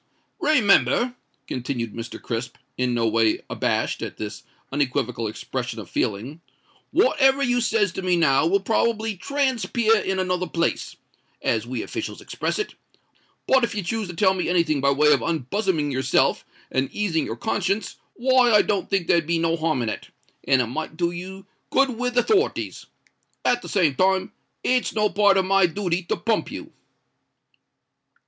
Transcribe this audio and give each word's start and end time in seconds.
"Remember," 0.39 1.13
continued 1.45 1.93
Mr. 1.93 2.19
Crisp, 2.19 2.57
in 2.75 2.95
no 2.95 3.07
way 3.07 3.41
abashed 3.51 4.01
at 4.01 4.17
this 4.17 4.41
unequivocal 4.71 5.27
expression 5.27 5.77
of 5.79 5.91
feeling, 5.91 6.41
"whatever 6.89 7.43
you 7.43 7.61
says 7.61 7.91
to 7.91 8.01
me 8.01 8.15
now 8.15 8.47
will 8.47 8.61
probably 8.61 9.15
trans 9.15 9.63
peer 9.67 9.95
in 9.99 10.17
another 10.17 10.47
place, 10.47 10.95
as 11.43 11.67
we 11.67 11.83
officials 11.83 12.19
express 12.19 12.57
it; 12.57 12.73
but 13.47 13.63
if 13.63 13.75
you 13.75 13.83
choose 13.83 14.07
to 14.07 14.15
tell 14.15 14.33
me 14.33 14.49
anything 14.49 14.81
by 14.81 14.89
way 14.89 15.13
of 15.13 15.19
unbuzziming 15.21 15.91
yourself 15.91 16.45
and 16.71 16.91
easing 16.91 17.27
your 17.27 17.37
conscience, 17.37 17.97
why, 18.15 18.51
I 18.51 18.63
don't 18.63 18.89
think 18.89 19.05
there'd 19.05 19.27
be 19.27 19.37
no 19.37 19.55
harm 19.55 19.83
in 19.83 19.89
it, 19.89 20.09
and 20.47 20.63
it 20.63 20.65
might 20.65 20.97
do 20.97 21.11
you 21.11 21.45
good 21.69 21.89
with 21.91 22.15
the 22.15 22.23
'thorities. 22.23 22.87
At 23.45 23.61
the 23.61 23.69
same 23.69 23.93
time 23.93 24.31
it's 24.63 24.95
no 24.95 25.11
part 25.11 25.37
of 25.37 25.45
my 25.45 25.67
dooty 25.67 26.01
to 26.07 26.17
pump 26.17 26.49
you." 26.51 26.73